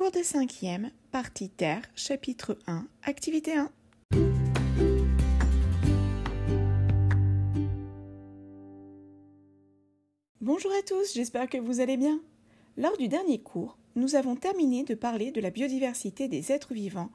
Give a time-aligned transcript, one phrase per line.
[0.00, 3.70] Cours de cinquième, partie Terre, chapitre 1, activité 1.
[10.40, 12.18] Bonjour à tous, j'espère que vous allez bien.
[12.78, 17.10] Lors du dernier cours, nous avons terminé de parler de la biodiversité des êtres vivants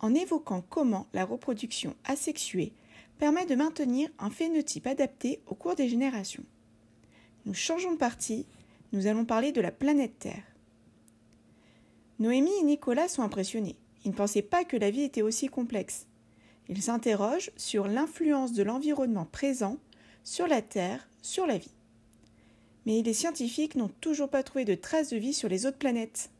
[0.00, 2.72] en évoquant comment la reproduction asexuée
[3.18, 6.44] permet de maintenir un phénotype adapté au cours des générations.
[7.44, 8.46] Nous changeons de partie,
[8.94, 10.51] nous allons parler de la planète Terre.
[12.22, 13.74] Noémie et Nicolas sont impressionnés.
[14.04, 16.06] Ils ne pensaient pas que la vie était aussi complexe.
[16.68, 19.78] Ils s'interrogent sur l'influence de l'environnement présent
[20.22, 21.74] sur la Terre, sur la vie.
[22.86, 26.30] Mais les scientifiques n'ont toujours pas trouvé de traces de vie sur les autres planètes.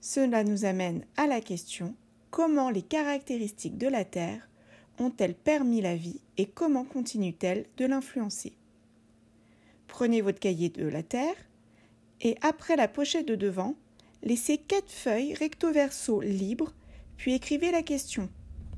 [0.00, 1.96] Cela nous amène à la question
[2.30, 4.48] comment les caractéristiques de la Terre
[5.00, 8.52] ont-elles permis la vie et comment continuent-elles de l'influencer?
[9.88, 11.34] Prenez votre cahier de la Terre
[12.20, 13.74] et après la pochette de devant,
[14.24, 16.74] laissez quatre feuilles recto-verso libres,
[17.16, 18.28] puis écrivez la question.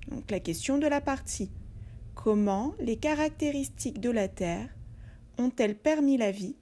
[0.09, 1.51] Donc la question de la partie.
[2.15, 4.69] Comment les caractéristiques de la Terre
[5.39, 6.57] ont-elles permis la vie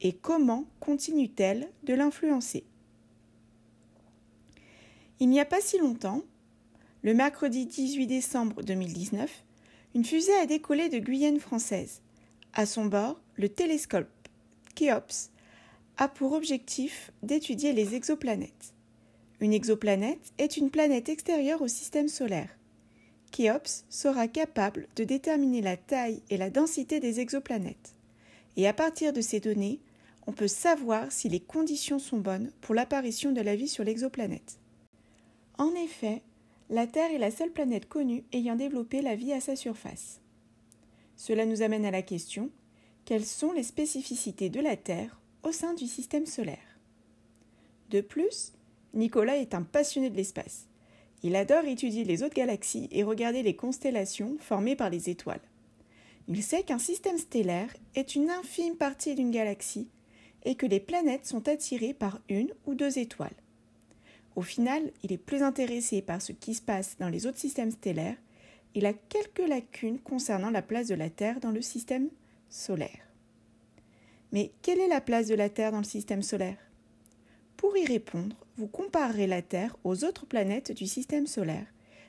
[0.00, 2.64] et comment continuent-elles de l'influencer?
[5.20, 6.22] Il n'y a pas si longtemps,
[7.02, 9.44] le mercredi 18 décembre 2019,
[9.94, 12.02] une fusée a décollé de Guyane française.
[12.52, 14.08] À son bord, le télescope
[14.74, 15.30] Kéops
[15.96, 18.74] a pour objectif d'étudier les exoplanètes.
[19.40, 22.50] Une exoplanète est une planète extérieure au système solaire.
[23.30, 27.94] Kéops sera capable de déterminer la taille et la densité des exoplanètes.
[28.56, 29.80] Et à partir de ces données,
[30.26, 34.58] on peut savoir si les conditions sont bonnes pour l'apparition de la vie sur l'exoplanète.
[35.58, 36.22] En effet,
[36.70, 40.20] la Terre est la seule planète connue ayant développé la vie à sa surface.
[41.16, 42.50] Cela nous amène à la question
[43.04, 46.78] quelles sont les spécificités de la Terre au sein du système solaire.
[47.90, 48.52] De plus,
[48.94, 50.66] Nicolas est un passionné de l'espace.
[51.22, 55.40] Il adore étudier les autres galaxies et regarder les constellations formées par les étoiles.
[56.28, 59.88] Il sait qu'un système stellaire est une infime partie d'une galaxie
[60.44, 63.34] et que les planètes sont attirées par une ou deux étoiles.
[64.36, 67.70] Au final, il est plus intéressé par ce qui se passe dans les autres systèmes
[67.70, 68.16] stellaires.
[68.74, 72.08] Il a quelques lacunes concernant la place de la Terre dans le système
[72.48, 73.13] solaire.
[74.34, 76.58] Mais quelle est la place de la Terre dans le système solaire?
[77.56, 81.66] Pour y répondre, vous comparerez la Terre aux autres planètes du système solaire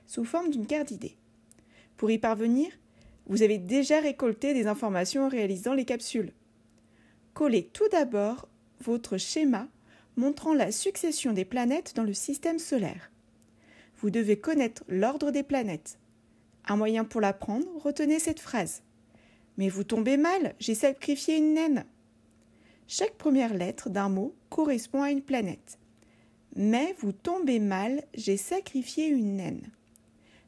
[0.08, 1.18] sous forme d'une carte d'idées.
[1.98, 2.72] Pour y parvenir,
[3.28, 6.34] vous avez déjà récolté des informations en réalisant les capsules.
[7.36, 8.50] Collez tout d'abord
[8.82, 9.68] votre schéma
[10.16, 13.12] montrant la succession des planètes dans le système solaire.
[13.98, 16.00] Vous devez connaître l'ordre des planètes.
[16.68, 18.82] Un moyen pour l'apprendre, retenez cette phrase.
[19.60, 21.86] Mais vous tombez mal, j'ai sacrifié une naine.
[22.88, 25.80] Chaque première lettre d'un mot correspond à une planète.
[26.56, 29.70] Mais vous tombez mal, j'ai sacrifié une naine.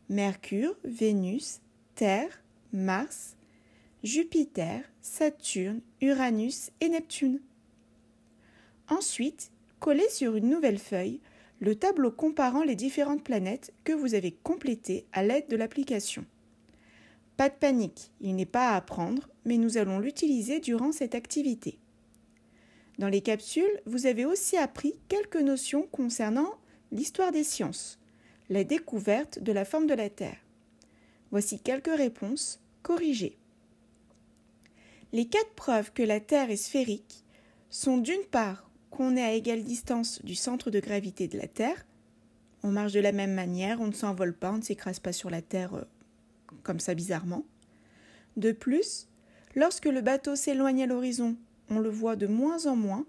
[0.10, 1.60] Mercure, Vénus,
[1.96, 3.36] Terre, Mars,
[4.04, 7.42] Jupiter, Saturne, Uranus et Neptune.
[8.90, 11.20] Ensuite, collez sur une nouvelle feuille
[11.60, 16.24] le tableau comparant les différentes planètes que vous avez complété à l'aide de l'application.
[17.36, 21.80] Pas de panique, il n'est pas à apprendre, mais nous allons l'utiliser durant cette activité.
[22.98, 26.56] Dans les capsules, vous avez aussi appris quelques notions concernant
[26.92, 28.00] l'histoire des sciences,
[28.50, 30.38] la découverte de la forme de la Terre.
[31.32, 33.38] Voici quelques réponses corrigées.
[35.14, 37.24] Les quatre preuves que la Terre est sphérique
[37.70, 41.86] sont d'une part qu'on est à égale distance du centre de gravité de la Terre,
[42.64, 45.30] on marche de la même manière, on ne s'envole pas, on ne s'écrase pas sur
[45.30, 45.84] la Terre euh,
[46.64, 47.46] comme ça bizarrement.
[48.36, 49.08] De plus,
[49.56, 51.38] lorsque le bateau s'éloigne à l'horizon
[51.70, 53.06] on le voit de moins en moins,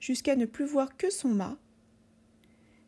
[0.00, 1.56] jusqu'à ne plus voir que son mât.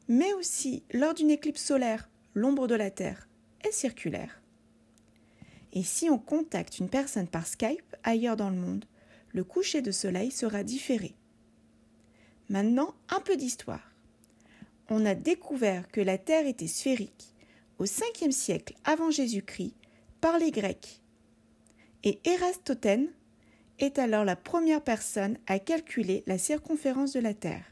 [0.08, 3.28] Mais aussi, lors d'une éclipse solaire, l'ombre de la Terre
[3.66, 4.42] est circulaire.
[5.72, 8.84] Et si on contacte une personne par Skype ailleurs dans le monde,
[9.32, 11.14] le coucher de soleil sera différé.
[12.48, 13.90] Maintenant, un peu d'histoire.
[14.88, 17.34] On a découvert que la Terre était sphérique
[17.78, 19.74] au 5e siècle avant Jésus-Christ
[20.20, 21.00] par les Grecs.
[22.02, 22.20] Et
[23.78, 27.64] est alors la première personne à calculer la circonférence de la Terre.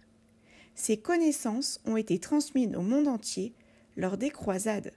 [0.74, 3.52] Ces connaissances ont été transmises au monde entier
[3.96, 4.92] lors des croisades.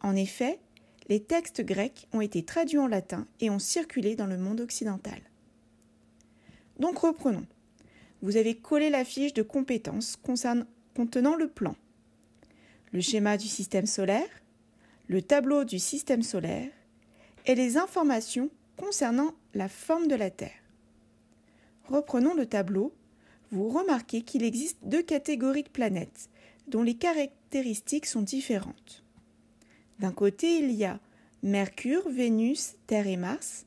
[0.00, 0.60] En effet,
[1.08, 5.20] les textes grecs ont été traduits en latin et ont circulé dans le monde occidental.
[6.78, 7.46] Donc reprenons.
[8.20, 11.76] Vous avez collé la fiche de compétences contenant le plan,
[12.92, 14.28] le schéma du système solaire,
[15.06, 16.70] le tableau du système solaire
[17.46, 20.62] et les informations concernant la forme de la Terre.
[21.84, 22.92] Reprenons le tableau.
[23.50, 26.28] vous remarquez qu'il existe deux catégories de planètes
[26.66, 29.02] dont les caractéristiques sont différentes.
[29.98, 31.00] D'un côté, il y a
[31.42, 33.64] Mercure, Vénus, Terre et Mars.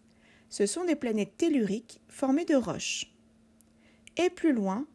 [0.50, 3.12] Ce sont des planètes telluriques formées de roches.
[4.18, 4.86] Et plus loin,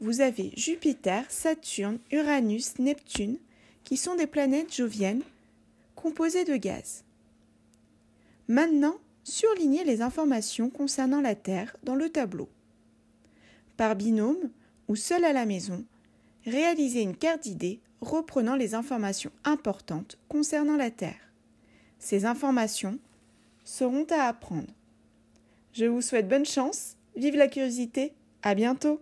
[0.00, 3.38] vous avez Jupiter, Saturne, Uranus, Neptune,
[3.82, 5.22] qui sont des planètes joviennes
[5.96, 7.04] composées de gaz.
[8.46, 8.98] Maintenant,
[9.28, 12.48] surlignez les informations concernant la Terre dans le tableau.
[13.76, 14.50] Par binôme
[14.88, 15.84] ou seul à la maison,
[16.46, 21.32] réalisez une carte d'idées reprenant les informations importantes concernant la Terre.
[21.98, 22.98] Ces informations
[23.64, 24.72] seront à apprendre.
[25.72, 29.00] Je vous souhaite bonne chance, vive la curiosité, à bientôt